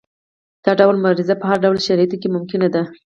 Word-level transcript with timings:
دا 0.63 0.71
ډول 0.79 0.95
مبارزه 0.99 1.35
په 1.41 1.45
هر 1.49 1.57
ډول 1.65 1.77
شرایطو 1.87 2.19
کې 2.21 2.29
ممکنه 2.35 2.67
ده. 2.75 2.83